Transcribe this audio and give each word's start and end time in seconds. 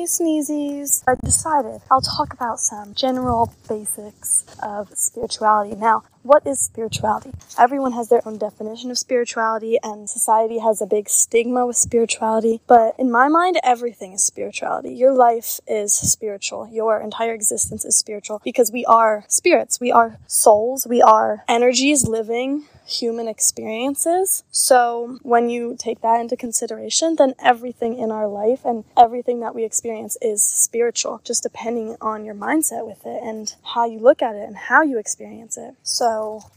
sneezy 0.00 0.40
sneezies. 0.40 1.02
I 1.06 1.14
decided 1.22 1.82
I'll 1.90 2.00
talk 2.00 2.32
about 2.32 2.60
some 2.60 2.94
general 2.94 3.52
basics 3.68 4.44
of 4.62 4.90
spirituality. 4.96 5.76
Now, 5.76 6.04
what 6.22 6.46
is 6.46 6.60
spirituality? 6.60 7.32
Everyone 7.58 7.92
has 7.92 8.08
their 8.08 8.26
own 8.26 8.38
definition 8.38 8.90
of 8.90 8.98
spirituality, 8.98 9.78
and 9.82 10.08
society 10.08 10.58
has 10.58 10.80
a 10.80 10.86
big 10.86 11.08
stigma 11.08 11.66
with 11.66 11.76
spirituality. 11.76 12.60
But 12.66 12.94
in 12.98 13.10
my 13.10 13.28
mind, 13.28 13.58
everything 13.62 14.12
is 14.12 14.24
spirituality. 14.24 14.94
Your 14.94 15.12
life 15.12 15.60
is 15.66 15.94
spiritual. 15.94 16.68
Your 16.68 17.00
entire 17.00 17.34
existence 17.34 17.84
is 17.84 17.96
spiritual 17.96 18.40
because 18.44 18.70
we 18.70 18.84
are 18.84 19.24
spirits. 19.28 19.80
We 19.80 19.92
are 19.92 20.18
souls. 20.26 20.86
We 20.86 21.02
are 21.02 21.44
energies 21.48 22.06
living 22.06 22.64
human 22.90 23.28
experiences. 23.28 24.42
So 24.50 25.18
when 25.22 25.48
you 25.48 25.76
take 25.78 26.00
that 26.00 26.20
into 26.20 26.36
consideration, 26.36 27.16
then 27.16 27.34
everything 27.38 27.96
in 27.96 28.10
our 28.10 28.26
life 28.26 28.60
and 28.64 28.84
everything 28.96 29.40
that 29.40 29.54
we 29.54 29.64
experience 29.64 30.18
is 30.20 30.42
spiritual, 30.42 31.20
just 31.24 31.42
depending 31.42 31.96
on 32.00 32.24
your 32.24 32.34
mindset 32.34 32.86
with 32.86 33.06
it 33.06 33.22
and 33.22 33.54
how 33.74 33.86
you 33.86 33.98
look 33.98 34.22
at 34.22 34.34
it 34.34 34.46
and 34.46 34.56
how 34.56 34.82
you 34.82 34.98
experience 34.98 35.56
it. 35.56 35.74
So 35.82 36.09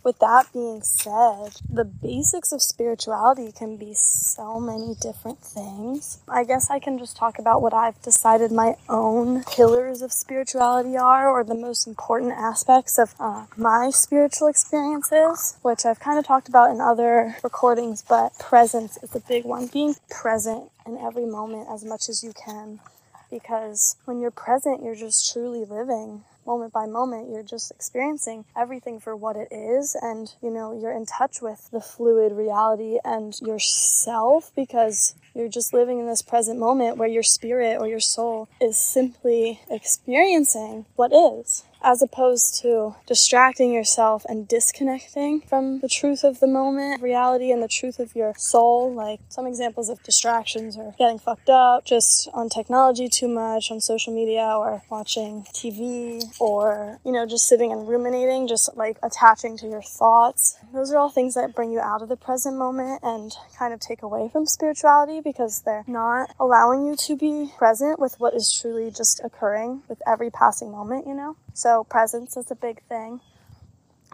with 0.03 0.19
that 0.19 0.51
being 0.53 0.81
said, 0.81 1.61
the 1.69 1.83
basics 1.85 2.51
of 2.51 2.61
spirituality 2.61 3.51
can 3.51 3.77
be 3.77 3.93
so 3.93 4.59
many 4.59 4.95
different 4.95 5.39
things. 5.39 6.19
I 6.27 6.43
guess 6.43 6.69
I 6.69 6.79
can 6.79 6.97
just 6.97 7.15
talk 7.15 7.39
about 7.39 7.61
what 7.61 7.73
I've 7.73 8.01
decided 8.01 8.51
my 8.51 8.75
own 8.89 9.43
pillars 9.43 10.01
of 10.01 10.11
spirituality 10.11 10.97
are 10.97 11.29
or 11.29 11.43
the 11.43 11.55
most 11.55 11.87
important 11.87 12.33
aspects 12.33 12.97
of 12.97 13.13
uh, 13.19 13.45
my 13.57 13.89
spiritual 13.91 14.47
experiences, 14.47 15.57
which 15.61 15.85
I've 15.85 15.99
kind 15.99 16.19
of 16.19 16.25
talked 16.25 16.49
about 16.49 16.71
in 16.71 16.81
other 16.81 17.35
recordings, 17.43 18.03
but 18.07 18.37
presence 18.39 18.97
is 19.03 19.15
a 19.15 19.19
big 19.19 19.45
one. 19.45 19.67
Being 19.67 19.95
present 20.09 20.71
in 20.85 20.97
every 20.97 21.25
moment 21.25 21.67
as 21.71 21.83
much 21.83 22.09
as 22.09 22.23
you 22.23 22.33
can. 22.33 22.79
Because 23.29 23.95
when 24.05 24.19
you're 24.19 24.31
present, 24.31 24.83
you're 24.83 24.95
just 24.95 25.31
truly 25.31 25.65
living 25.65 26.23
moment 26.45 26.73
by 26.73 26.85
moment. 26.85 27.29
You're 27.29 27.43
just 27.43 27.71
experiencing 27.71 28.45
everything 28.57 28.99
for 28.99 29.15
what 29.15 29.35
it 29.35 29.49
is. 29.51 29.95
And, 30.01 30.33
you 30.41 30.49
know, 30.49 30.77
you're 30.79 30.95
in 30.95 31.05
touch 31.05 31.41
with 31.41 31.69
the 31.71 31.81
fluid 31.81 32.31
reality 32.31 32.99
and 33.03 33.33
yourself 33.41 34.51
because 34.55 35.15
you're 35.33 35.49
just 35.49 35.73
living 35.73 35.99
in 35.99 36.07
this 36.07 36.21
present 36.21 36.59
moment 36.59 36.97
where 36.97 37.09
your 37.09 37.23
spirit 37.23 37.77
or 37.79 37.87
your 37.87 37.99
soul 37.99 38.49
is 38.61 38.77
simply 38.77 39.59
experiencing 39.69 40.85
what 40.95 41.11
is 41.11 41.63
as 41.83 42.01
opposed 42.01 42.61
to 42.61 42.95
distracting 43.05 43.73
yourself 43.73 44.25
and 44.29 44.47
disconnecting 44.47 45.41
from 45.41 45.79
the 45.79 45.89
truth 45.89 46.23
of 46.23 46.39
the 46.39 46.47
moment, 46.47 47.01
reality, 47.01 47.51
and 47.51 47.61
the 47.61 47.67
truth 47.67 47.99
of 47.99 48.15
your 48.15 48.33
soul. 48.37 48.93
Like 48.93 49.19
some 49.29 49.45
examples 49.45 49.89
of 49.89 50.01
distractions 50.03 50.77
are 50.77 50.95
getting 50.97 51.19
fucked 51.19 51.49
up 51.49 51.85
just 51.85 52.29
on 52.33 52.49
technology 52.49 53.07
too 53.09 53.27
much, 53.27 53.69
on 53.69 53.81
social 53.81 54.13
media, 54.13 54.55
or 54.57 54.81
watching 54.89 55.43
TV, 55.53 56.23
or, 56.39 56.99
you 57.05 57.11
know, 57.11 57.25
just 57.25 57.47
sitting 57.47 57.71
and 57.71 57.87
ruminating, 57.87 58.47
just 58.47 58.75
like 58.77 58.97
attaching 59.03 59.57
to 59.57 59.67
your 59.67 59.81
thoughts. 59.81 60.57
Those 60.73 60.91
are 60.91 60.97
all 60.97 61.09
things 61.09 61.35
that 61.35 61.53
bring 61.53 61.71
you 61.71 61.79
out 61.79 62.01
of 62.01 62.09
the 62.09 62.15
present 62.15 62.57
moment 62.57 63.01
and 63.03 63.35
kind 63.57 63.73
of 63.73 63.79
take 63.79 64.01
away 64.01 64.29
from 64.31 64.45
spirituality 64.45 65.19
because 65.19 65.61
they're 65.61 65.83
not 65.87 66.33
allowing 66.39 66.85
you 66.85 66.95
to 66.95 67.17
be 67.17 67.51
present 67.57 67.99
with 67.99 68.19
what 68.19 68.33
is 68.33 68.51
truly 68.51 68.89
just 68.89 69.21
occurring 69.23 69.83
with 69.89 70.01
every 70.07 70.29
passing 70.29 70.71
moment, 70.71 71.05
you 71.07 71.13
know? 71.13 71.35
So, 71.53 71.83
presence 71.83 72.35
is 72.35 72.49
a 72.49 72.55
big 72.55 72.81
thing. 72.89 73.21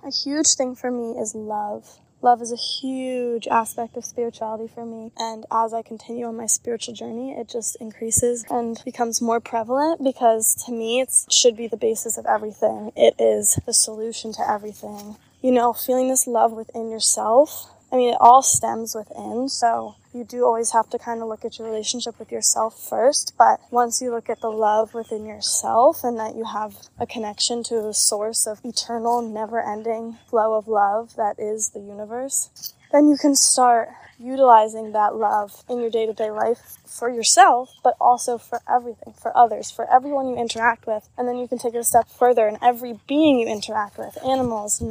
A 0.03 0.11
huge 0.11 0.53
thing 0.55 0.75
for 0.75 0.91
me 0.91 1.19
is 1.19 1.35
love. 1.35 1.99
Love 2.21 2.41
is 2.41 2.51
a 2.51 2.57
huge 2.57 3.47
aspect 3.47 3.95
of 3.95 4.03
spirituality 4.03 4.67
for 4.67 4.85
me. 4.85 5.13
And 5.17 5.45
as 5.49 5.73
I 5.73 5.81
continue 5.81 6.25
on 6.25 6.35
my 6.35 6.47
spiritual 6.47 6.93
journey, 6.93 7.31
it 7.31 7.47
just 7.47 7.77
increases 7.77 8.43
and 8.49 8.81
becomes 8.83 9.21
more 9.21 9.39
prevalent 9.39 10.03
because 10.03 10.53
to 10.65 10.73
me, 10.73 10.99
it 10.99 11.13
should 11.29 11.55
be 11.55 11.67
the 11.67 11.77
basis 11.77 12.17
of 12.17 12.25
everything. 12.25 12.91
It 12.97 13.15
is 13.17 13.57
the 13.65 13.73
solution 13.73 14.33
to 14.33 14.49
everything. 14.49 15.15
You 15.41 15.53
know, 15.53 15.71
feeling 15.71 16.09
this 16.09 16.27
love 16.27 16.51
within 16.51 16.91
yourself. 16.91 17.71
I 17.91 17.95
mean, 17.95 18.13
it 18.13 18.17
all 18.19 18.41
stems 18.41 18.95
within. 18.95 19.49
So 19.49 19.95
you 20.13 20.23
do 20.23 20.45
always 20.45 20.71
have 20.71 20.89
to 20.91 20.99
kind 20.99 21.21
of 21.21 21.27
look 21.27 21.45
at 21.45 21.57
your 21.57 21.67
relationship 21.67 22.19
with 22.19 22.31
yourself 22.31 22.79
first. 22.79 23.33
But 23.37 23.59
once 23.71 24.01
you 24.01 24.11
look 24.11 24.29
at 24.29 24.41
the 24.41 24.51
love 24.51 24.93
within 24.93 25.25
yourself 25.25 26.03
and 26.03 26.17
that 26.19 26.35
you 26.35 26.45
have 26.45 26.75
a 26.99 27.07
connection 27.07 27.63
to 27.63 27.81
the 27.81 27.93
source 27.93 28.47
of 28.47 28.59
eternal, 28.63 29.21
never 29.21 29.61
ending 29.61 30.17
flow 30.29 30.57
of 30.57 30.67
love 30.67 31.15
that 31.15 31.39
is 31.39 31.69
the 31.69 31.79
universe, 31.79 32.73
then 32.91 33.07
you 33.07 33.17
can 33.17 33.35
start 33.35 33.89
utilizing 34.19 34.91
that 34.91 35.15
love 35.15 35.63
in 35.69 35.79
your 35.79 35.89
day 35.89 36.05
to 36.05 36.13
day 36.13 36.29
life 36.29 36.77
for 36.85 37.09
yourself, 37.09 37.73
but 37.83 37.95
also 38.01 38.37
for 38.37 38.61
everything, 38.69 39.13
for 39.13 39.35
others, 39.37 39.71
for 39.71 39.89
everyone 39.91 40.27
you 40.27 40.35
interact 40.35 40.85
with. 40.85 41.07
And 41.17 41.27
then 41.27 41.37
you 41.37 41.47
can 41.47 41.57
take 41.57 41.73
it 41.73 41.77
a 41.77 41.83
step 41.83 42.07
further 42.07 42.47
in 42.47 42.57
every 42.61 42.99
being 43.07 43.39
you 43.39 43.47
interact 43.47 43.97
with 43.97 44.17
animals, 44.25 44.83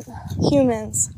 humans, 0.50 1.10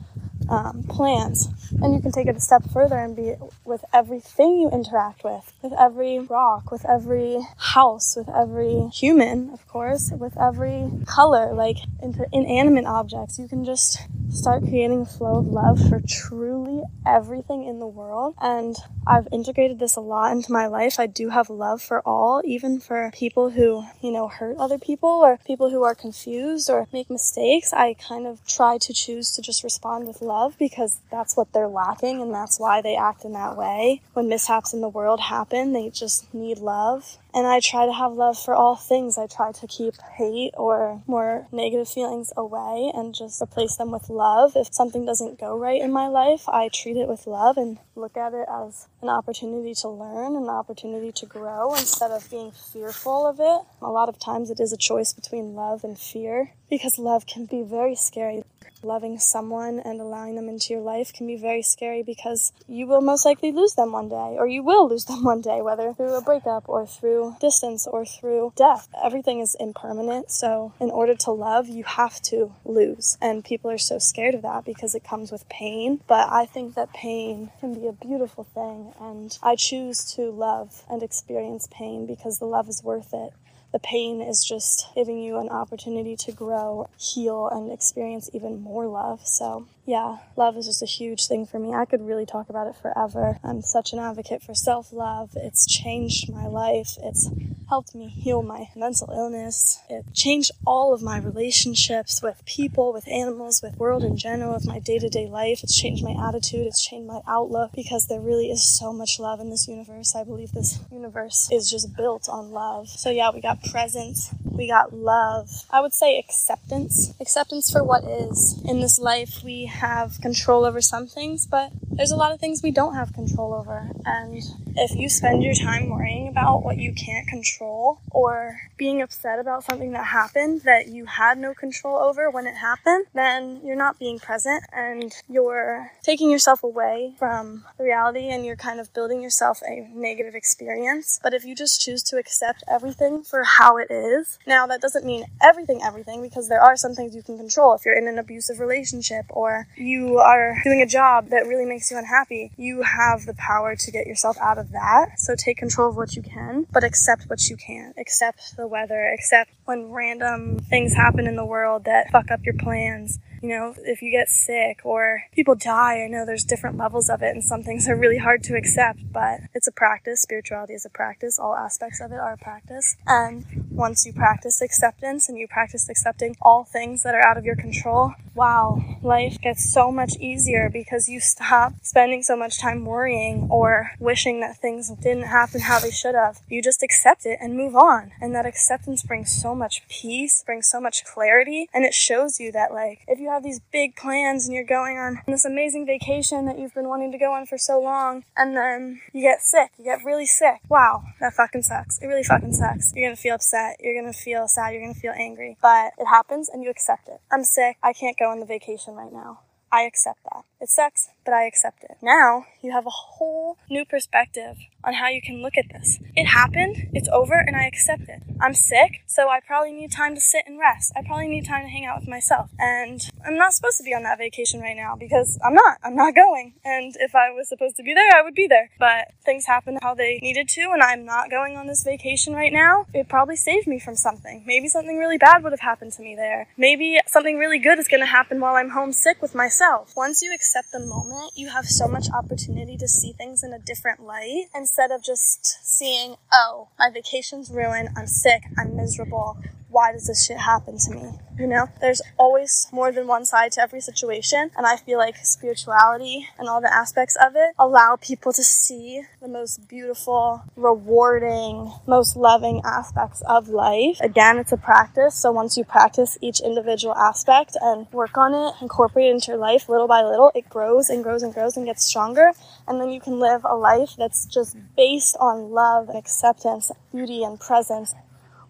um, 0.50 0.82
plants. 0.84 1.48
And 1.80 1.94
you 1.94 2.00
can 2.00 2.12
take 2.12 2.26
it 2.26 2.36
a 2.36 2.40
step 2.40 2.62
further 2.72 2.98
and 2.98 3.14
be 3.14 3.34
with 3.64 3.84
everything 3.92 4.58
you 4.58 4.70
interact 4.70 5.22
with, 5.24 5.52
with 5.62 5.72
every 5.78 6.18
rock, 6.18 6.70
with 6.70 6.84
every 6.84 7.38
house, 7.56 8.16
with 8.16 8.28
every 8.28 8.88
human, 8.92 9.50
of 9.50 9.66
course, 9.68 10.10
with 10.12 10.36
every 10.38 10.90
color, 11.06 11.54
like 11.54 11.76
into 12.02 12.26
inanimate 12.32 12.86
objects. 12.86 13.38
You 13.38 13.48
can 13.48 13.64
just 13.64 14.00
start 14.30 14.62
creating 14.62 15.02
a 15.02 15.06
flow 15.06 15.38
of 15.38 15.46
love 15.46 15.80
for 15.88 16.00
truly 16.06 16.82
everything 17.06 17.64
in 17.64 17.78
the 17.78 17.86
world. 17.86 18.34
And 18.40 18.76
I've 19.06 19.28
integrated 19.32 19.78
this 19.78 19.96
a 19.96 20.00
lot 20.00 20.32
into 20.32 20.52
my 20.52 20.66
life. 20.66 21.00
I 21.00 21.06
do 21.06 21.30
have 21.30 21.50
love 21.50 21.82
for 21.82 22.00
all, 22.06 22.42
even 22.44 22.80
for 22.80 23.10
people 23.12 23.50
who, 23.50 23.84
you 24.00 24.12
know, 24.12 24.28
hurt 24.28 24.56
other 24.58 24.78
people 24.78 25.08
or 25.08 25.38
people 25.46 25.70
who 25.70 25.82
are 25.82 25.94
confused 25.94 26.70
or 26.70 26.86
make 26.92 27.10
mistakes. 27.10 27.72
I 27.72 27.94
kind 27.94 28.26
of 28.26 28.46
try 28.46 28.78
to 28.78 28.92
choose 28.92 29.32
to 29.32 29.42
just 29.42 29.64
respond 29.64 30.06
with 30.06 30.20
love 30.20 30.39
because 30.58 31.00
that's 31.10 31.36
what 31.36 31.52
they're 31.52 31.68
lacking 31.68 32.20
and 32.20 32.32
that's 32.32 32.58
why 32.58 32.80
they 32.80 32.96
act 32.96 33.24
in 33.24 33.32
that 33.34 33.56
way. 33.56 34.02
When 34.14 34.28
mishaps 34.28 34.72
in 34.72 34.80
the 34.80 34.88
world 34.88 35.20
happen, 35.20 35.72
they 35.72 35.90
just 35.90 36.32
need 36.34 36.58
love. 36.58 37.18
And 37.34 37.46
I 37.46 37.60
try 37.60 37.86
to 37.86 37.92
have 37.92 38.12
love 38.12 38.38
for 38.38 38.54
all 38.54 38.76
things. 38.76 39.16
I 39.18 39.26
try 39.26 39.52
to 39.52 39.66
keep 39.66 39.94
hate 40.16 40.52
or 40.56 41.02
more 41.06 41.46
negative 41.52 41.88
feelings 41.88 42.32
away 42.36 42.90
and 42.94 43.14
just 43.14 43.40
replace 43.40 43.76
them 43.76 43.90
with 43.90 44.08
love. 44.08 44.52
If 44.56 44.72
something 44.72 45.04
doesn't 45.04 45.38
go 45.38 45.56
right 45.58 45.80
in 45.80 45.92
my 45.92 46.08
life, 46.08 46.48
I 46.48 46.68
treat 46.68 46.96
it 46.96 47.08
with 47.08 47.26
love 47.26 47.56
and 47.56 47.78
look 47.94 48.16
at 48.16 48.34
it 48.34 48.48
as 48.48 48.88
an 49.02 49.08
opportunity 49.08 49.74
to 49.74 49.88
learn, 49.88 50.36
an 50.36 50.48
opportunity 50.48 51.12
to 51.12 51.26
grow 51.26 51.74
instead 51.74 52.10
of 52.10 52.28
being 52.30 52.50
fearful 52.50 53.26
of 53.26 53.38
it. 53.38 53.66
A 53.82 53.90
lot 53.90 54.08
of 54.08 54.18
times 54.18 54.50
it 54.50 54.60
is 54.60 54.72
a 54.72 54.76
choice 54.76 55.12
between 55.12 55.54
love 55.54 55.84
and 55.84 55.98
fear 55.98 56.52
because 56.68 56.98
love 56.98 57.26
can 57.26 57.46
be 57.46 57.62
very 57.62 57.94
scary. 57.94 58.42
Loving 58.82 59.18
someone 59.18 59.78
and 59.78 60.00
allowing 60.00 60.36
them 60.36 60.48
into 60.48 60.72
your 60.72 60.80
life 60.80 61.12
can 61.12 61.26
be 61.26 61.36
very 61.36 61.62
scary 61.62 62.02
because 62.02 62.52
you 62.66 62.86
will 62.86 63.02
most 63.02 63.26
likely 63.26 63.52
lose 63.52 63.74
them 63.74 63.92
one 63.92 64.08
day, 64.08 64.36
or 64.38 64.46
you 64.46 64.62
will 64.62 64.88
lose 64.88 65.04
them 65.04 65.22
one 65.32 65.42
day, 65.42 65.60
whether 65.60 65.92
through 65.92 66.14
a 66.14 66.22
breakup 66.22 66.66
or 66.66 66.86
through 66.86 67.19
distance 67.40 67.86
or 67.86 68.04
through 68.04 68.52
death. 68.56 68.88
Everything 69.02 69.40
is 69.40 69.56
impermanent, 69.58 70.30
so 70.30 70.72
in 70.80 70.90
order 70.90 71.14
to 71.14 71.30
love, 71.30 71.68
you 71.68 71.84
have 71.84 72.20
to 72.22 72.52
lose. 72.64 73.16
And 73.20 73.44
people 73.44 73.70
are 73.70 73.78
so 73.78 73.98
scared 73.98 74.34
of 74.34 74.42
that 74.42 74.64
because 74.64 74.94
it 74.94 75.04
comes 75.04 75.30
with 75.30 75.48
pain. 75.48 76.00
But 76.06 76.28
I 76.30 76.46
think 76.46 76.74
that 76.74 76.92
pain 76.92 77.50
can 77.60 77.74
be 77.74 77.86
a 77.86 77.92
beautiful 77.92 78.44
thing, 78.44 78.92
and 79.00 79.36
I 79.42 79.56
choose 79.56 80.04
to 80.14 80.30
love 80.30 80.84
and 80.88 81.02
experience 81.02 81.68
pain 81.70 82.06
because 82.06 82.38
the 82.38 82.46
love 82.46 82.68
is 82.68 82.82
worth 82.82 83.12
it 83.12 83.32
the 83.72 83.78
pain 83.78 84.20
is 84.20 84.44
just 84.44 84.86
giving 84.94 85.18
you 85.18 85.38
an 85.38 85.48
opportunity 85.48 86.16
to 86.16 86.32
grow, 86.32 86.88
heal, 86.98 87.48
and 87.48 87.70
experience 87.70 88.28
even 88.32 88.60
more 88.60 88.86
love. 88.86 89.26
So, 89.26 89.66
yeah, 89.86 90.18
love 90.36 90.56
is 90.56 90.66
just 90.66 90.82
a 90.82 90.86
huge 90.86 91.26
thing 91.26 91.46
for 91.46 91.58
me. 91.58 91.72
I 91.72 91.84
could 91.84 92.02
really 92.02 92.26
talk 92.26 92.48
about 92.48 92.66
it 92.66 92.76
forever. 92.76 93.38
I'm 93.44 93.62
such 93.62 93.92
an 93.92 93.98
advocate 93.98 94.42
for 94.42 94.54
self 94.54 94.92
love. 94.92 95.30
It's 95.36 95.66
changed 95.66 96.32
my 96.32 96.46
life. 96.46 96.96
It's 97.02 97.30
helped 97.70 97.94
me 97.94 98.08
heal 98.08 98.42
my 98.42 98.68
mental 98.74 99.08
illness. 99.14 99.80
It 99.88 100.04
changed 100.12 100.50
all 100.66 100.92
of 100.92 101.02
my 101.02 101.18
relationships 101.18 102.20
with 102.20 102.44
people, 102.44 102.92
with 102.92 103.06
animals, 103.06 103.62
with 103.62 103.76
world 103.76 104.02
in 104.02 104.16
general, 104.16 104.54
with 104.54 104.66
my 104.66 104.80
day-to-day 104.80 105.28
life. 105.28 105.60
It's 105.62 105.80
changed 105.80 106.02
my 106.02 106.16
attitude, 106.28 106.66
it's 106.66 106.84
changed 106.84 107.06
my 107.06 107.20
outlook 107.28 107.70
because 107.74 108.06
there 108.06 108.20
really 108.20 108.50
is 108.50 108.76
so 108.76 108.92
much 108.92 109.20
love 109.20 109.38
in 109.38 109.50
this 109.50 109.68
universe. 109.68 110.16
I 110.16 110.24
believe 110.24 110.50
this 110.50 110.80
universe 110.90 111.48
is 111.52 111.70
just 111.70 111.96
built 111.96 112.28
on 112.28 112.50
love. 112.50 112.88
So 112.88 113.10
yeah, 113.10 113.30
we 113.32 113.40
got 113.40 113.59
presence, 113.70 114.34
we 114.44 114.68
got 114.68 114.92
love. 114.92 115.48
I 115.70 115.80
would 115.80 115.94
say 115.94 116.18
acceptance. 116.18 117.14
Acceptance 117.20 117.70
for 117.70 117.82
what 117.82 118.04
is. 118.04 118.60
In 118.64 118.80
this 118.80 118.98
life, 118.98 119.42
we 119.44 119.66
have 119.66 120.20
control 120.20 120.64
over 120.64 120.80
some 120.80 121.06
things, 121.06 121.46
but 121.46 121.72
there's 122.00 122.12
a 122.12 122.16
lot 122.16 122.32
of 122.32 122.40
things 122.40 122.62
we 122.62 122.70
don't 122.70 122.94
have 122.94 123.12
control 123.12 123.52
over. 123.52 123.90
And 124.06 124.42
if 124.74 124.96
you 124.96 125.10
spend 125.10 125.42
your 125.42 125.52
time 125.52 125.90
worrying 125.90 126.28
about 126.28 126.64
what 126.64 126.78
you 126.78 126.94
can't 126.94 127.28
control 127.28 128.00
or 128.10 128.58
being 128.78 129.02
upset 129.02 129.38
about 129.38 129.64
something 129.64 129.92
that 129.92 130.06
happened 130.06 130.62
that 130.62 130.88
you 130.88 131.04
had 131.04 131.36
no 131.36 131.52
control 131.52 131.98
over 131.98 132.30
when 132.30 132.46
it 132.46 132.54
happened, 132.54 133.04
then 133.12 133.60
you're 133.62 133.76
not 133.76 133.98
being 133.98 134.18
present 134.18 134.64
and 134.72 135.12
you're 135.28 135.92
taking 136.02 136.30
yourself 136.30 136.64
away 136.64 137.16
from 137.18 137.66
the 137.76 137.84
reality 137.84 138.30
and 138.30 138.46
you're 138.46 138.56
kind 138.56 138.80
of 138.80 138.94
building 138.94 139.20
yourself 139.20 139.60
a 139.68 139.86
negative 139.92 140.34
experience. 140.34 141.20
But 141.22 141.34
if 141.34 141.44
you 141.44 141.54
just 141.54 141.82
choose 141.82 142.02
to 142.04 142.16
accept 142.16 142.64
everything 142.66 143.24
for 143.24 143.44
how 143.44 143.76
it 143.76 143.90
is, 143.90 144.38
now 144.46 144.66
that 144.68 144.80
doesn't 144.80 145.04
mean 145.04 145.26
everything, 145.42 145.82
everything, 145.82 146.22
because 146.22 146.48
there 146.48 146.62
are 146.62 146.76
some 146.76 146.94
things 146.94 147.14
you 147.14 147.22
can 147.22 147.36
control. 147.36 147.74
If 147.74 147.84
you're 147.84 147.98
in 147.98 148.08
an 148.08 148.18
abusive 148.18 148.58
relationship 148.58 149.26
or 149.28 149.66
you 149.76 150.16
are 150.16 150.56
doing 150.64 150.80
a 150.80 150.86
job 150.86 151.28
that 151.28 151.46
really 151.46 151.66
makes 151.66 151.89
you 151.90 151.98
unhappy, 151.98 152.52
you 152.56 152.82
have 152.82 153.26
the 153.26 153.34
power 153.34 153.76
to 153.76 153.90
get 153.90 154.06
yourself 154.06 154.36
out 154.38 154.58
of 154.58 154.72
that. 154.72 155.18
So 155.18 155.34
take 155.36 155.58
control 155.58 155.90
of 155.90 155.96
what 155.96 156.16
you 156.16 156.22
can, 156.22 156.66
but 156.72 156.84
accept 156.84 157.24
what 157.28 157.48
you 157.48 157.56
can't. 157.56 157.96
Accept 157.98 158.56
the 158.56 158.66
weather, 158.66 159.06
accept 159.06 159.50
when 159.64 159.90
random 159.90 160.58
things 160.58 160.94
happen 160.94 161.26
in 161.26 161.36
the 161.36 161.44
world 161.44 161.84
that 161.84 162.10
fuck 162.10 162.30
up 162.30 162.40
your 162.44 162.54
plans 162.54 163.18
you 163.42 163.48
know, 163.48 163.74
if 163.78 164.02
you 164.02 164.10
get 164.10 164.28
sick 164.28 164.80
or 164.84 165.22
people 165.32 165.54
die, 165.54 166.02
I 166.02 166.08
know 166.08 166.26
there's 166.26 166.44
different 166.44 166.76
levels 166.76 167.08
of 167.08 167.22
it 167.22 167.34
and 167.34 167.42
some 167.42 167.62
things 167.62 167.88
are 167.88 167.96
really 167.96 168.18
hard 168.18 168.42
to 168.44 168.54
accept, 168.54 169.12
but 169.12 169.40
it's 169.54 169.66
a 169.66 169.72
practice. 169.72 170.20
Spirituality 170.22 170.74
is 170.74 170.84
a 170.84 170.90
practice. 170.90 171.38
All 171.38 171.54
aspects 171.54 172.00
of 172.00 172.12
it 172.12 172.18
are 172.18 172.34
a 172.34 172.38
practice. 172.38 172.96
And 173.06 173.68
once 173.70 174.04
you 174.04 174.12
practice 174.12 174.60
acceptance 174.60 175.28
and 175.28 175.38
you 175.38 175.48
practice 175.48 175.88
accepting 175.88 176.36
all 176.40 176.64
things 176.64 177.02
that 177.02 177.14
are 177.14 177.22
out 177.22 177.38
of 177.38 177.44
your 177.44 177.56
control, 177.56 178.12
wow, 178.34 178.82
life 179.02 179.40
gets 179.40 179.72
so 179.72 179.90
much 179.90 180.12
easier 180.20 180.68
because 180.70 181.08
you 181.08 181.20
stop 181.20 181.72
spending 181.82 182.22
so 182.22 182.36
much 182.36 182.60
time 182.60 182.84
worrying 182.84 183.48
or 183.50 183.92
wishing 183.98 184.40
that 184.40 184.56
things 184.56 184.90
didn't 185.00 185.24
happen 185.24 185.60
how 185.60 185.78
they 185.78 185.90
should 185.90 186.14
have. 186.14 186.40
You 186.48 186.62
just 186.62 186.82
accept 186.82 187.26
it 187.26 187.38
and 187.40 187.56
move 187.56 187.74
on. 187.74 188.12
And 188.20 188.34
that 188.34 188.46
acceptance 188.46 189.02
brings 189.02 189.30
so 189.30 189.54
much 189.54 189.86
peace, 189.88 190.42
brings 190.44 190.68
so 190.68 190.80
much 190.80 191.04
clarity, 191.04 191.68
and 191.72 191.84
it 191.84 191.94
shows 191.94 192.38
you 192.38 192.52
that 192.52 192.72
like 192.72 193.00
if 193.08 193.18
you 193.18 193.29
have 193.30 193.42
these 193.42 193.60
big 193.72 193.96
plans 193.96 194.46
and 194.46 194.54
you're 194.54 194.64
going 194.64 194.98
on 194.98 195.20
this 195.26 195.44
amazing 195.44 195.86
vacation 195.86 196.46
that 196.46 196.58
you've 196.58 196.74
been 196.74 196.88
wanting 196.88 197.12
to 197.12 197.18
go 197.18 197.32
on 197.32 197.46
for 197.46 197.58
so 197.58 197.80
long, 197.80 198.24
and 198.36 198.56
then 198.56 199.00
you 199.12 199.22
get 199.22 199.42
sick, 199.42 199.70
you 199.78 199.84
get 199.84 200.04
really 200.04 200.26
sick. 200.26 200.60
Wow, 200.68 201.02
that 201.20 201.34
fucking 201.34 201.62
sucks. 201.62 201.98
It 202.00 202.06
really 202.06 202.24
fucking 202.24 202.52
sucks. 202.52 202.92
You're 202.94 203.08
gonna 203.08 203.16
feel 203.16 203.34
upset, 203.34 203.76
you're 203.80 204.00
gonna 204.00 204.12
feel 204.12 204.48
sad, 204.48 204.72
you're 204.72 204.82
gonna 204.82 204.94
feel 204.94 205.14
angry, 205.16 205.56
but 205.62 205.92
it 205.98 206.06
happens 206.06 206.48
and 206.48 206.62
you 206.62 206.70
accept 206.70 207.08
it. 207.08 207.20
I'm 207.30 207.44
sick, 207.44 207.76
I 207.82 207.92
can't 207.92 208.18
go 208.18 208.30
on 208.30 208.40
the 208.40 208.46
vacation 208.46 208.94
right 208.94 209.12
now. 209.12 209.40
I 209.72 209.82
accept 209.82 210.20
that. 210.24 210.44
It 210.60 210.68
sucks, 210.68 211.08
but 211.24 211.32
I 211.32 211.46
accept 211.46 211.84
it. 211.84 211.96
Now 212.02 212.44
you 212.60 212.72
have 212.72 212.86
a 212.86 212.90
whole 212.90 213.56
new 213.70 213.86
perspective 213.86 214.56
on 214.84 214.94
how 214.94 215.08
you 215.08 215.22
can 215.22 215.42
look 215.42 215.56
at 215.56 215.66
this. 215.72 215.98
It 216.14 216.26
happened, 216.26 216.88
it's 216.92 217.08
over, 217.08 217.34
and 217.34 217.56
I 217.56 217.64
accept 217.64 218.08
it. 218.08 218.22
I'm 218.40 218.54
sick, 218.54 219.02
so 219.06 219.28
I 219.28 219.40
probably 219.40 219.72
need 219.72 219.92
time 219.92 220.14
to 220.14 220.20
sit 220.20 220.44
and 220.46 220.58
rest. 220.58 220.92
I 220.96 221.02
probably 221.02 221.28
need 221.28 221.46
time 221.46 221.64
to 221.64 221.68
hang 221.68 221.84
out 221.84 222.00
with 222.00 222.08
myself. 222.08 222.50
And 222.58 223.00
I'm 223.26 223.36
not 223.36 223.52
supposed 223.52 223.78
to 223.78 223.84
be 223.84 223.94
on 223.94 224.02
that 224.04 224.18
vacation 224.18 224.60
right 224.60 224.76
now 224.76 224.96
because 224.98 225.38
I'm 225.44 225.54
not. 225.54 225.78
I'm 225.82 225.96
not 225.96 226.14
going. 226.14 226.54
And 226.64 226.94
if 226.98 227.14
I 227.14 227.30
was 227.30 227.48
supposed 227.48 227.76
to 227.76 227.82
be 227.82 227.94
there, 227.94 228.10
I 228.14 228.22
would 228.22 228.34
be 228.34 228.46
there. 228.46 228.70
But 228.78 229.12
things 229.24 229.46
happened 229.46 229.78
how 229.82 229.94
they 229.94 230.18
needed 230.22 230.48
to, 230.50 230.70
and 230.72 230.82
I'm 230.82 231.04
not 231.04 231.30
going 231.30 231.56
on 231.56 231.66
this 231.66 231.84
vacation 231.84 232.34
right 232.34 232.52
now. 232.52 232.86
It 232.94 233.08
probably 233.08 233.36
saved 233.36 233.66
me 233.66 233.78
from 233.78 233.96
something. 233.96 234.44
Maybe 234.46 234.68
something 234.68 234.98
really 234.98 235.18
bad 235.18 235.42
would 235.42 235.52
have 235.52 235.60
happened 235.60 235.92
to 235.92 236.02
me 236.02 236.14
there. 236.14 236.48
Maybe 236.56 236.98
something 237.06 237.38
really 237.38 237.58
good 237.58 237.78
is 237.78 237.88
going 237.88 238.00
to 238.00 238.06
happen 238.06 238.40
while 238.40 238.56
I'm 238.56 238.70
homesick 238.70 239.20
with 239.20 239.34
myself. 239.34 239.92
Once 239.96 240.22
you 240.22 240.34
accept 240.34 240.49
the 240.72 240.80
moment, 240.80 241.32
you 241.34 241.48
have 241.48 241.66
so 241.66 241.86
much 241.86 242.06
opportunity 242.10 242.76
to 242.76 242.88
see 242.88 243.12
things 243.12 243.42
in 243.42 243.52
a 243.52 243.58
different 243.58 244.02
light 244.02 244.46
instead 244.54 244.90
of 244.90 245.02
just 245.02 245.58
seeing, 245.64 246.16
oh, 246.32 246.68
my 246.78 246.90
vacation's 246.90 247.50
ruined, 247.50 247.90
I'm 247.96 248.06
sick, 248.06 248.42
I'm 248.58 248.76
miserable, 248.76 249.38
why 249.70 249.92
does 249.92 250.06
this 250.06 250.26
shit 250.26 250.38
happen 250.38 250.76
to 250.78 250.90
me? 250.94 251.10
You 251.38 251.46
know, 251.46 251.68
there's 251.80 252.02
always 252.18 252.66
more 252.70 252.92
than 252.92 253.06
one 253.06 253.24
side 253.24 253.52
to 253.52 253.62
every 253.62 253.80
situation, 253.80 254.50
and 254.56 254.66
I 254.66 254.76
feel 254.76 254.98
like 254.98 255.16
spirituality 255.22 256.26
and 256.38 256.48
all 256.48 256.60
the 256.60 256.72
aspects 256.72 257.16
of 257.16 257.34
it 257.34 257.54
allow 257.58 257.96
people 257.96 258.32
to 258.34 258.42
see 258.42 259.02
the 259.22 259.28
most 259.28 259.66
beautiful, 259.66 260.42
rewarding, 260.54 261.72
most 261.86 262.14
loving 262.14 262.60
aspects 262.64 263.22
of 263.26 263.48
life. 263.48 263.98
Again, 264.00 264.38
it's 264.38 264.52
a 264.52 264.58
practice, 264.58 265.14
so 265.14 265.30
once 265.32 265.56
you 265.56 265.64
practice 265.64 266.18
each 266.20 266.40
individual 266.40 266.94
aspect 266.94 267.56
and 267.62 267.86
work 267.92 268.18
on 268.18 268.34
it, 268.34 268.54
incorporate 268.60 269.06
it 269.06 269.12
into 269.12 269.28
your 269.28 269.38
life 269.38 269.68
little 269.68 269.88
by 269.88 270.02
little, 270.02 270.32
it 270.34 270.50
grows 270.50 270.90
and 270.90 271.02
grows 271.02 271.22
and 271.22 271.32
grows 271.32 271.56
and 271.56 271.64
gets 271.64 271.86
stronger, 271.86 272.32
and 272.68 272.80
then 272.80 272.90
you 272.90 273.00
can 273.00 273.18
live 273.18 273.46
a 273.48 273.56
life 273.56 273.94
that's 273.96 274.26
just 274.26 274.56
based 274.76 275.16
on 275.18 275.52
love 275.52 275.88
and 275.88 275.96
acceptance, 275.96 276.70
beauty 276.92 277.22
and 277.22 277.40
presence 277.40 277.94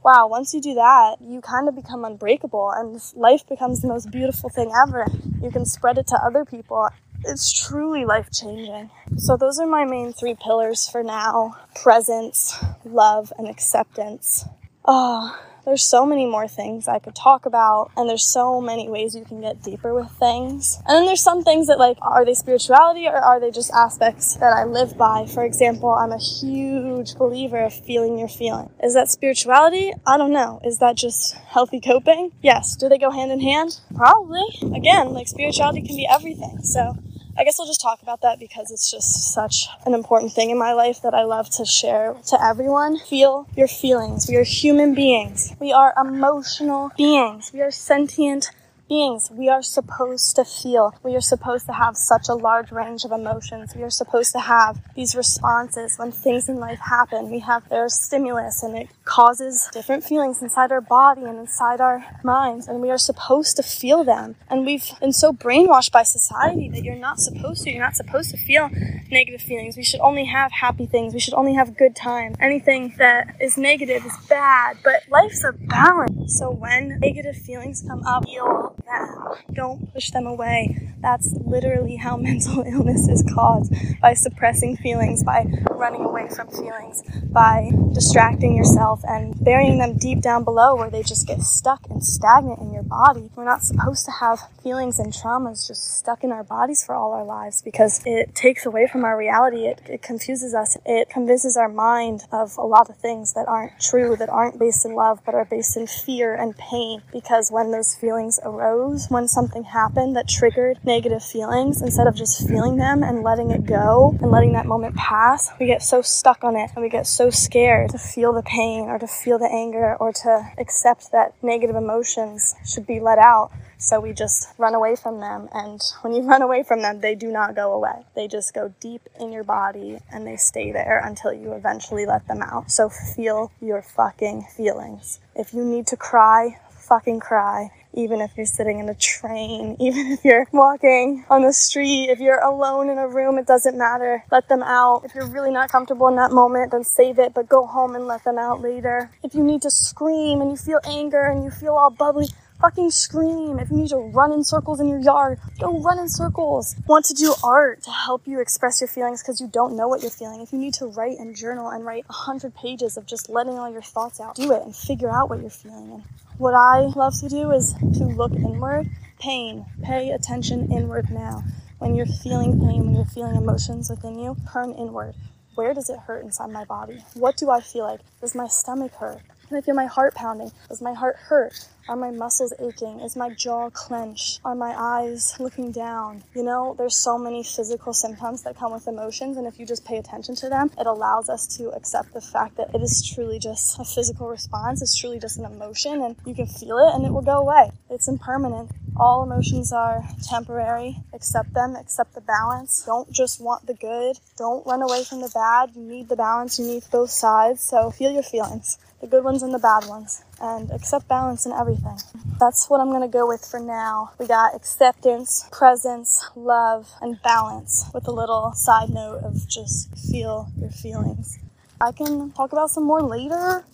wow, 0.03 0.27
once 0.29 0.55
you 0.55 0.61
do 0.61 0.75
that, 0.75 1.17
you 1.21 1.41
kind 1.41 1.69
of 1.69 1.77
become 1.77 2.05
unbreakable 2.05 2.71
and 2.71 3.01
life 3.15 3.47
becomes 3.49 3.81
the 3.81 3.89
most 3.89 4.11
beautiful 4.11 4.49
thing 4.49 4.73
ever. 4.87 5.07
You 5.43 5.51
can 5.51 5.67
spread 5.67 5.99
it 5.99 6.07
to 6.09 6.17
other 6.17 6.45
people. 6.45 6.89
It's 7.25 7.53
truly 7.53 8.05
life 8.05 8.31
changing. 8.33 8.91
So, 9.19 9.37
those 9.37 9.59
are 9.59 9.67
my 9.67 9.85
main 9.85 10.13
three 10.13 10.35
pillars 10.35 10.89
for 10.89 11.03
now 11.03 11.57
presence, 11.75 12.57
love, 12.85 13.33
and 13.37 13.47
acceptance. 13.47 14.47
Oh, 14.87 15.39
there's 15.71 15.87
so 15.87 16.05
many 16.05 16.27
more 16.27 16.49
things 16.49 16.89
I 16.89 16.99
could 16.99 17.15
talk 17.15 17.47
about, 17.47 17.93
and 17.97 18.11
there's 18.11 18.27
so 18.27 18.61
many 18.61 18.89
ways 18.89 19.15
you 19.15 19.25
can 19.25 19.41
get 19.41 19.63
deeper 19.63 19.95
with 19.95 20.11
things. 20.19 20.83
And 20.85 20.97
then 20.97 21.07
there's 21.07 21.23
some 21.23 21.45
things 21.45 21.69
that, 21.69 21.79
like, 21.79 21.97
are 22.03 22.25
they 22.25 22.35
spirituality 22.35 23.07
or 23.07 23.17
are 23.17 23.39
they 23.39 23.53
just 23.53 23.71
aspects 23.73 24.35
that 24.35 24.53
I 24.53 24.65
live 24.65 24.99
by? 24.99 25.27
For 25.33 25.45
example, 25.45 25.91
I'm 25.91 26.11
a 26.11 26.19
huge 26.19 27.15
believer 27.15 27.63
of 27.63 27.73
feeling 27.73 28.19
your 28.19 28.27
feeling. 28.27 28.69
Is 28.83 28.95
that 28.95 29.11
spirituality? 29.11 29.93
I 30.05 30.17
don't 30.19 30.33
know. 30.33 30.61
Is 30.65 30.81
that 30.81 30.97
just 30.97 31.35
healthy 31.37 31.81
coping? 31.81 32.33
Yes. 32.43 32.75
Do 32.75 32.89
they 32.89 32.99
go 32.99 33.13
hand 33.13 33.31
in 33.31 33.41
hand? 33.41 33.79
Probably. 33.95 34.43
Again, 34.75 35.13
like, 35.13 35.29
spirituality 35.29 35.83
can 35.83 35.95
be 35.95 36.09
everything. 36.11 36.65
So, 36.65 36.97
I 37.41 37.43
guess 37.43 37.59
I'll 37.59 37.67
just 37.67 37.81
talk 37.81 38.03
about 38.03 38.21
that 38.21 38.39
because 38.39 38.71
it's 38.71 38.91
just 38.91 39.33
such 39.33 39.67
an 39.87 39.95
important 39.95 40.31
thing 40.31 40.51
in 40.51 40.59
my 40.59 40.75
life 40.75 41.01
that 41.01 41.15
I 41.15 41.23
love 41.23 41.49
to 41.53 41.65
share 41.65 42.15
to 42.27 42.45
everyone. 42.45 42.99
Feel 42.99 43.47
your 43.57 43.67
feelings. 43.67 44.29
We 44.29 44.37
are 44.37 44.43
human 44.43 44.95
beings. 44.95 45.55
We 45.59 45.73
are 45.73 45.95
emotional 45.99 46.91
beings. 46.99 47.51
We 47.55 47.63
are 47.63 47.71
sentient 47.71 48.51
beings. 48.91 49.31
We 49.31 49.49
are 49.49 49.63
supposed 49.63 50.35
to 50.37 50.45
feel. 50.45 50.93
We 51.05 51.15
are 51.15 51.21
supposed 51.21 51.67
to 51.67 51.73
have 51.73 51.97
such 51.97 52.29
a 52.29 52.35
large 52.35 52.73
range 52.73 53.05
of 53.05 53.13
emotions. 53.13 53.73
We 53.75 53.85
are 53.85 53.97
supposed 54.03 54.33
to 54.33 54.41
have 54.41 54.83
these 54.97 55.15
responses 55.15 55.97
when 55.97 56.11
things 56.11 56.49
in 56.49 56.57
life 56.57 56.81
happen. 56.81 57.31
We 57.31 57.39
have 57.39 57.69
their 57.69 57.89
stimulus 57.89 58.65
and 58.65 58.77
it 58.77 58.89
causes 59.05 59.69
different 59.73 60.03
feelings 60.03 60.43
inside 60.43 60.73
our 60.73 60.81
body 60.81 61.23
and 61.23 61.39
inside 61.39 61.81
our 61.81 62.05
minds. 62.25 62.67
And 62.67 62.83
we 62.83 62.91
are 62.91 62.99
supposed 62.99 63.57
to 63.57 63.63
feel 63.63 64.03
them. 64.03 64.35
And 64.49 64.67
we've 64.67 64.85
been 64.99 65.13
so 65.13 65.33
brainwashed 65.33 65.93
by 65.93 66.03
society 66.03 66.69
that 66.71 66.83
you're 66.83 66.97
not 66.97 67.21
supposed 67.21 67.63
to. 67.63 67.71
You're 67.71 67.85
not 67.85 67.95
supposed 67.95 68.33
to 68.33 68.37
feel 68.37 68.69
negative 69.09 69.41
feelings. 69.41 69.77
We 69.77 69.85
should 69.85 70.01
only 70.01 70.25
have 70.25 70.51
happy 70.51 70.87
things. 70.87 71.15
We 71.15 71.21
should 71.21 71.35
only 71.35 71.55
have 71.55 71.77
good 71.77 71.95
times. 71.95 72.37
Anything 72.41 72.95
that 72.99 73.37
is 73.41 73.57
negative 73.57 74.05
is 74.05 74.17
bad. 74.29 74.79
But 74.83 75.05
life's 75.09 75.45
a 75.45 75.53
balance. 75.53 76.37
So 76.39 76.51
when 76.51 76.99
negative 76.99 77.37
feelings 77.37 77.85
come 77.87 78.03
up, 78.05 78.25
feel 78.25 78.75
them. 78.87 79.35
Don't 79.53 79.93
push 79.93 80.11
them 80.11 80.27
away. 80.27 80.95
That's 81.01 81.33
literally 81.33 81.97
how 81.97 82.17
mental 82.31 82.63
illness 82.63 83.09
is 83.09 83.25
caused 83.35 83.73
by 84.01 84.15
suppressing 84.15 84.77
feelings, 84.77 85.25
by 85.25 85.47
running 85.71 86.05
away 86.05 86.29
from 86.29 86.49
feelings, 86.49 87.03
by 87.31 87.71
distracting 87.93 88.57
yourself 88.57 89.01
and 89.05 89.35
burying 89.43 89.79
them 89.79 89.97
deep 89.97 90.21
down 90.21 90.45
below 90.45 90.77
where 90.77 90.91
they 90.91 91.03
just 91.03 91.27
get 91.27 91.41
stuck 91.41 91.89
and 91.91 92.05
stagnant 92.05 92.61
in 92.61 92.73
your 92.73 92.83
body. 92.83 93.31
We're 93.35 93.45
not 93.45 93.63
supposed 93.63 94.05
to 94.07 94.13
have 94.13 94.41
feelings 94.63 94.99
and 94.99 95.13
traumas 95.13 95.67
just 95.67 95.99
stuck 95.99 96.25
in 96.25 96.33
our 96.33 96.45
bodies 96.45 96.85
for 96.85 96.95
all 96.95 97.13
our 97.13 97.25
lives 97.25 97.63
because 97.63 98.01
it 98.05 98.35
takes 98.35 98.67
away 98.67 98.87
from 98.87 99.05
our 99.05 99.17
reality. 99.17 99.67
It, 99.67 99.81
it 99.89 100.03
confuses 100.03 100.55
us. 100.55 100.77
It 100.85 101.09
convinces 101.09 101.57
our 101.57 101.69
mind 101.69 102.23
of 102.33 102.57
a 102.57 102.63
lot 102.63 102.91
of 102.91 102.97
things 102.97 103.35
that 103.35 103.49
aren't 103.49 103.81
true, 103.81 104.17
that 104.17 104.29
aren't 104.29 104.59
based 104.59 104.85
in 104.85 104.95
love, 104.95 105.21
but 105.25 105.35
are 105.35 105.45
based 105.45 105.77
in 105.77 105.87
fear 105.87 106.35
and 106.35 106.57
pain 106.57 107.03
because 107.13 107.51
when 107.51 107.71
those 107.71 107.95
feelings 107.95 108.39
arose, 108.43 108.70
when 109.09 109.29
something 109.29 109.65
happened 109.65 110.17
that 110.17 110.29
triggered 110.29 110.79
negative 110.85 111.23
feelings, 111.23 111.83
instead 111.83 112.07
of 112.07 112.15
just 112.15 112.47
feeling 112.47 112.77
them 112.77 113.03
and 113.03 113.23
letting 113.23 113.51
it 113.51 113.67
go 113.67 114.17
and 114.21 114.31
letting 114.31 114.53
that 114.53 114.67
moment 114.67 114.97
pass, 114.97 115.51
we 115.59 115.67
get 115.67 115.83
so 115.83 116.03
stuck 116.03 116.45
on 116.45 116.57
it 116.57 116.71
and 116.75 116.83
we 116.83 116.89
get 116.89 117.07
so 117.07 117.31
scared 117.31 117.91
to 117.91 117.99
feel 117.99 118.33
the 118.33 118.43
pain 118.43 118.85
or 118.89 118.99
to 118.99 119.07
feel 119.07 119.39
the 119.39 119.51
anger 119.51 119.97
or 119.97 120.13
to 120.13 120.53
accept 120.59 121.13
that 121.13 121.35
negative 121.43 121.77
emotions 121.77 122.55
should 122.65 122.87
be 122.87 123.01
let 123.01 123.19
out. 123.19 123.51
So 123.79 123.99
we 123.99 124.13
just 124.13 124.49
run 124.59 124.75
away 124.75 124.95
from 124.95 125.21
them. 125.21 125.49
And 125.53 125.81
when 126.03 126.13
you 126.13 126.23
run 126.29 126.43
away 126.43 126.63
from 126.63 126.83
them, 126.83 127.01
they 127.01 127.15
do 127.15 127.33
not 127.33 127.57
go 127.57 127.73
away. 127.73 128.05
They 128.15 128.29
just 128.29 128.55
go 128.55 128.75
deep 128.79 129.09
in 129.19 129.33
your 129.33 129.45
body 129.45 129.99
and 130.13 130.27
they 130.27 130.37
stay 130.37 130.71
there 130.71 131.01
until 131.05 131.33
you 131.33 131.53
eventually 131.55 132.05
let 132.05 132.29
them 132.29 132.43
out. 132.43 132.71
So 132.71 132.89
feel 132.89 133.53
your 133.61 133.83
fucking 133.83 134.47
feelings. 134.57 135.21
If 135.35 135.55
you 135.55 135.65
need 135.65 135.87
to 135.89 135.97
cry, 135.97 136.59
fucking 136.91 137.21
cry. 137.21 137.71
Even 137.95 138.21
if 138.21 138.33
you're 138.37 138.45
sitting 138.45 138.81
in 138.81 138.89
a 138.89 138.95
train, 138.95 139.77
even 139.81 140.09
if 140.09 140.25
you're 140.25 140.47
walking 140.53 141.25
on 141.31 141.43
the 141.43 141.53
street, 141.53 142.11
if 142.11 142.19
you're 142.19 142.41
alone 142.41 142.91
in 142.91 142.99
a 142.99 143.09
room, 143.09 143.39
it 143.39 143.47
doesn't 143.47 143.79
matter. 143.79 144.25
Let 144.31 144.49
them 144.49 144.63
out. 144.63 145.05
If 145.05 145.15
you're 145.15 145.27
really 145.27 145.53
not 145.53 145.71
comfortable 145.71 146.09
in 146.09 146.17
that 146.17 146.33
moment, 146.33 146.73
then 146.73 146.85
save 146.85 147.19
it, 147.19 147.33
but 147.33 147.49
go 147.49 147.65
home 147.65 147.95
and 147.95 148.07
let 148.07 148.25
them 148.25 148.39
out 148.39 148.61
later. 148.61 149.11
If 149.23 149.35
you 149.35 149.43
need 149.43 149.63
to 149.63 149.71
scream 149.71 150.41
and 150.41 150.51
you 150.51 150.57
feel 150.57 150.81
anger 150.85 151.23
and 151.23 151.45
you 151.45 151.51
feel 151.51 151.75
all 151.75 151.91
bubbly, 151.91 152.27
fucking 152.61 152.91
scream. 152.91 153.59
If 153.59 153.71
you 153.71 153.79
need 153.79 153.89
to 153.89 153.97
run 153.97 154.33
in 154.33 154.45
circles 154.45 154.81
in 154.81 154.89
your 154.89 154.99
yard, 154.99 155.39
go 155.59 155.81
run 155.81 155.99
in 155.99 156.09
circles. 156.09 156.77
Want 156.87 157.07
to 157.07 157.15
do 157.15 157.35
art 157.43 157.83
to 157.85 157.91
help 157.91 158.27
you 158.27 158.41
express 158.41 158.81
your 158.81 158.89
feelings 158.89 159.23
because 159.23 159.41
you 159.41 159.49
don't 159.49 159.77
know 159.77 159.89
what 159.89 160.03
you're 160.03 160.11
feeling. 160.11 160.41
If 160.41 160.53
you 160.53 160.59
need 160.59 160.75
to 160.75 160.87
write 160.87 161.19
and 161.19 161.35
journal 161.35 161.69
and 161.71 161.85
write 161.85 162.05
a 162.09 162.13
hundred 162.13 162.55
pages 162.55 162.97
of 162.97 163.07
just 163.07 163.31
letting 163.31 163.59
all 163.59 163.71
your 163.71 163.83
thoughts 163.83 164.21
out, 164.21 164.37
do 164.37 164.53
it 164.53 164.63
and 164.63 164.77
figure 164.77 165.11
out 165.11 165.31
what 165.31 165.41
you're 165.41 165.51
feeling. 165.51 165.93
And 165.93 166.05
what 166.41 166.55
I 166.55 166.87
love 166.97 167.21
to 167.21 167.29
do 167.29 167.51
is 167.51 167.75
to 167.75 168.05
look 168.05 168.33
inward. 168.33 168.89
Pain. 169.19 169.67
Pay 169.83 170.11
attention 170.13 170.73
inward 170.73 171.11
now. 171.11 171.45
When 171.79 171.95
you're 171.95 172.07
feeling 172.07 172.59
pain, 172.59 172.87
when 172.87 172.95
you're 172.95 173.05
feeling 173.05 173.37
emotions 173.37 173.91
within 173.91 174.19
you, 174.19 174.39
turn 174.51 174.73
inward. 174.73 175.15
Where 175.55 175.75
does 175.75 175.91
it 175.91 175.99
hurt 175.99 176.25
inside 176.25 176.51
my 176.51 176.65
body? 176.65 177.05
What 177.13 177.37
do 177.37 177.51
I 177.51 177.61
feel 177.61 177.85
like? 177.85 178.01
Does 178.23 178.35
my 178.35 178.47
stomach 178.47 178.93
hurt? 178.93 179.21
Can 179.49 179.59
I 179.59 179.61
feel 179.61 179.75
my 179.75 179.85
heart 179.85 180.15
pounding? 180.15 180.51
Does 180.71 180.81
my 180.81 180.95
heart 180.95 181.17
hurt? 181.17 181.69
Are 181.91 181.97
my 181.97 182.13
muscles 182.13 182.53
aching? 182.61 183.01
Is 183.01 183.17
my 183.17 183.31
jaw 183.31 183.69
clenched? 183.71 184.39
Are 184.45 184.55
my 184.55 184.73
eyes 184.79 185.35
looking 185.41 185.73
down? 185.73 186.23
You 186.37 186.45
know, 186.45 186.77
there's 186.79 186.95
so 186.97 187.19
many 187.19 187.43
physical 187.43 187.93
symptoms 187.93 188.45
that 188.45 188.57
come 188.57 188.73
with 188.73 188.87
emotions, 188.87 189.37
and 189.37 189.45
if 189.45 189.59
you 189.59 189.67
just 189.67 189.85
pay 189.85 189.97
attention 189.97 190.37
to 190.37 190.49
them, 190.49 190.71
it 190.79 190.87
allows 190.87 191.29
us 191.29 191.49
to 191.57 191.71
accept 191.71 192.15
the 192.15 192.21
fact 192.21 192.59
that 192.59 192.73
it 192.73 192.81
is 192.81 193.05
truly 193.13 193.41
just 193.41 193.77
a 193.81 193.85
physical 193.85 194.29
response. 194.29 194.81
It's 194.83 194.97
truly 194.97 195.19
just 195.19 195.37
an 195.41 195.47
emotion, 195.47 196.01
and 196.01 196.15
you 196.25 196.33
can 196.33 196.47
feel 196.47 196.79
it 196.79 196.95
and 196.95 197.05
it 197.05 197.11
will 197.11 197.23
go 197.23 197.39
away. 197.39 197.73
It's 197.91 198.07
impermanent. 198.07 198.71
All 198.97 199.25
emotions 199.25 199.73
are 199.73 200.05
temporary. 200.23 200.97
Accept 201.13 201.55
them, 201.55 201.75
accept 201.75 202.15
the 202.15 202.21
balance. 202.21 202.85
Don't 202.87 203.11
just 203.11 203.41
want 203.41 203.67
the 203.67 203.75
good. 203.75 204.17
Don't 204.37 204.65
run 204.65 204.83
away 204.83 205.03
from 205.03 205.23
the 205.23 205.31
bad. 205.35 205.75
You 205.75 205.83
need 205.83 206.09
the 206.09 206.15
balance, 206.15 206.57
you 206.57 206.67
need 206.67 206.85
both 206.93 207.11
sides. 207.11 207.65
So 207.65 207.91
feel 207.91 208.13
your 208.13 208.23
feelings 208.23 208.79
the 209.01 209.09
good 209.09 209.25
ones 209.25 209.43
and 209.43 209.53
the 209.53 209.59
bad 209.59 209.87
ones, 209.87 210.23
and 210.41 210.71
accept 210.71 211.09
balance 211.09 211.47
in 211.47 211.53
everything. 211.53 211.99
That's 212.39 212.71
what 212.71 212.81
I'm 212.81 212.93
gonna 212.93 213.09
go 213.09 213.27
with 213.27 213.45
for 213.45 213.59
now. 213.59 214.13
We 214.19 214.27
got 214.27 214.55
acceptance, 214.55 215.49
presence, 215.51 216.25
love, 216.37 216.91
and 217.01 217.21
balance 217.23 217.87
with 217.93 218.07
a 218.07 218.13
little 218.13 218.53
side 218.55 218.91
note 218.91 219.25
of 219.25 219.49
just 219.49 219.91
feel 219.99 220.49
your 220.57 220.71
feelings. 220.71 221.40
I 221.83 221.93
can 221.93 222.31
talk 222.33 222.53
about 222.53 222.69
some 222.69 222.85
more 222.85 223.01
later. 223.01 223.65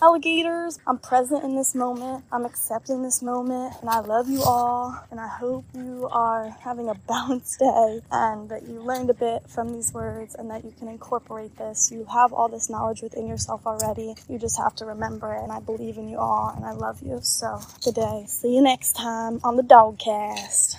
Alligators, 0.00 0.78
I'm 0.86 0.98
present 0.98 1.42
in 1.42 1.56
this 1.56 1.74
moment. 1.74 2.24
I'm 2.30 2.44
accepting 2.44 3.02
this 3.02 3.22
moment. 3.22 3.74
And 3.80 3.90
I 3.90 3.98
love 3.98 4.28
you 4.28 4.40
all. 4.42 4.96
And 5.10 5.18
I 5.18 5.26
hope 5.26 5.64
you 5.74 6.08
are 6.12 6.56
having 6.60 6.88
a 6.88 6.94
balanced 7.08 7.58
day 7.58 8.00
and 8.12 8.48
that 8.50 8.68
you 8.68 8.80
learned 8.80 9.10
a 9.10 9.14
bit 9.14 9.50
from 9.50 9.72
these 9.72 9.92
words 9.92 10.36
and 10.36 10.48
that 10.48 10.64
you 10.64 10.72
can 10.78 10.86
incorporate 10.86 11.56
this. 11.56 11.90
You 11.90 12.06
have 12.12 12.32
all 12.32 12.48
this 12.48 12.70
knowledge 12.70 13.02
within 13.02 13.26
yourself 13.26 13.66
already. 13.66 14.14
You 14.28 14.38
just 14.38 14.58
have 14.58 14.76
to 14.76 14.84
remember 14.84 15.34
it. 15.34 15.42
And 15.42 15.50
I 15.50 15.58
believe 15.58 15.96
in 15.96 16.08
you 16.08 16.18
all 16.18 16.52
and 16.54 16.64
I 16.64 16.70
love 16.70 17.02
you. 17.02 17.18
So, 17.22 17.58
good 17.84 17.96
day. 17.96 18.26
See 18.28 18.54
you 18.54 18.62
next 18.62 18.92
time 18.92 19.40
on 19.42 19.56
the 19.56 19.64
Dogcast. 19.64 20.76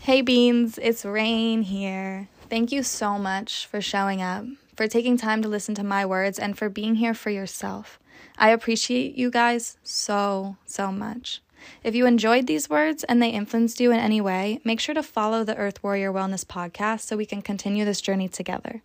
Hey, 0.00 0.22
Beans, 0.22 0.78
it's 0.80 1.04
Rain 1.04 1.62
here. 1.62 2.28
Thank 2.48 2.72
you 2.72 2.82
so 2.82 3.18
much 3.18 3.66
for 3.66 3.82
showing 3.82 4.22
up 4.22 4.46
for 4.76 4.88
taking 4.88 5.16
time 5.16 5.42
to 5.42 5.48
listen 5.48 5.74
to 5.76 5.84
my 5.84 6.04
words, 6.06 6.38
and 6.38 6.56
for 6.56 6.68
being 6.68 6.96
here 6.96 7.14
for 7.14 7.30
yourself. 7.30 7.98
I 8.38 8.50
appreciate 8.50 9.16
you 9.16 9.30
guys 9.30 9.76
so, 9.82 10.56
so 10.64 10.90
much. 10.90 11.40
If 11.84 11.94
you 11.94 12.06
enjoyed 12.06 12.46
these 12.46 12.70
words 12.70 13.04
and 13.04 13.22
they 13.22 13.30
influenced 13.30 13.80
you 13.80 13.92
in 13.92 13.98
any 13.98 14.20
way, 14.20 14.60
make 14.64 14.80
sure 14.80 14.94
to 14.94 15.02
follow 15.02 15.44
the 15.44 15.56
Earth 15.56 15.82
Warrior 15.82 16.12
Wellness 16.12 16.44
podcast 16.44 17.02
so 17.02 17.16
we 17.16 17.26
can 17.26 17.42
continue 17.42 17.84
this 17.84 18.00
journey 18.00 18.28
together. 18.28 18.82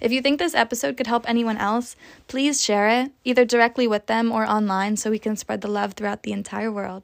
If 0.00 0.12
you 0.12 0.20
think 0.20 0.38
this 0.38 0.54
episode 0.54 0.96
could 0.96 1.06
help 1.06 1.28
anyone 1.28 1.56
else, 1.56 1.96
please 2.28 2.62
share 2.62 2.88
it, 2.88 3.12
either 3.24 3.44
directly 3.44 3.86
with 3.86 4.06
them 4.06 4.32
or 4.32 4.46
online, 4.46 4.96
so 4.96 5.10
we 5.10 5.18
can 5.18 5.36
spread 5.36 5.60
the 5.60 5.68
love 5.68 5.94
throughout 5.94 6.22
the 6.22 6.32
entire 6.32 6.70
world. 6.70 7.02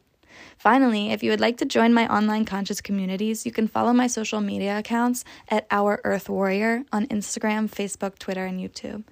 Finally, 0.59 1.11
if 1.11 1.23
you 1.23 1.31
would 1.31 1.41
like 1.41 1.57
to 1.59 1.65
join 1.65 1.95
my 1.95 2.07
online 2.15 2.45
conscious 2.45 2.81
communities, 2.81 3.47
you 3.47 3.53
can 3.53 3.69
follow 3.69 3.93
my 3.93 4.07
social 4.07 4.41
media 4.41 4.79
accounts 4.79 5.25
at 5.49 5.67
Our 5.71 6.01
Earth 6.05 6.29
Warrior 6.29 6.85
on 6.93 7.07
Instagram, 7.07 7.69
Facebook, 7.69 8.19
Twitter, 8.19 8.45
and 8.45 8.61
YouTube. 8.61 9.05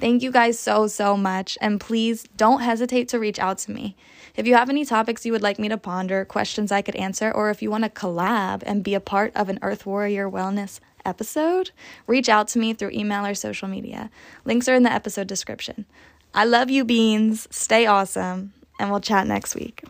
Thank 0.00 0.22
you 0.22 0.30
guys 0.30 0.58
so, 0.58 0.86
so 0.86 1.14
much, 1.14 1.58
and 1.60 1.78
please 1.78 2.24
don't 2.34 2.62
hesitate 2.62 3.08
to 3.08 3.18
reach 3.18 3.38
out 3.38 3.58
to 3.58 3.70
me. 3.70 3.96
If 4.34 4.46
you 4.46 4.54
have 4.54 4.70
any 4.70 4.86
topics 4.86 5.26
you 5.26 5.32
would 5.32 5.42
like 5.42 5.58
me 5.58 5.68
to 5.68 5.76
ponder, 5.76 6.24
questions 6.24 6.72
I 6.72 6.80
could 6.80 6.96
answer, 6.96 7.30
or 7.30 7.50
if 7.50 7.60
you 7.60 7.70
want 7.70 7.84
to 7.84 7.90
collab 7.90 8.62
and 8.64 8.82
be 8.82 8.94
a 8.94 9.00
part 9.00 9.30
of 9.36 9.50
an 9.50 9.58
Earth 9.60 9.84
Warrior 9.84 10.30
Wellness 10.30 10.80
episode, 11.04 11.72
reach 12.06 12.30
out 12.30 12.48
to 12.48 12.58
me 12.58 12.72
through 12.72 12.92
email 12.92 13.26
or 13.26 13.34
social 13.34 13.68
media. 13.68 14.10
Links 14.46 14.68
are 14.68 14.74
in 14.74 14.84
the 14.84 14.92
episode 14.92 15.26
description. 15.26 15.84
I 16.32 16.46
love 16.46 16.70
you, 16.70 16.86
Beans. 16.86 17.46
Stay 17.50 17.84
awesome, 17.84 18.54
and 18.78 18.90
we'll 18.90 19.00
chat 19.00 19.26
next 19.26 19.54
week. 19.54 19.84